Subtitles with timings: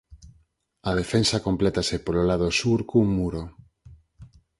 [0.89, 3.43] A defensa complétase polo lado sur cun muro.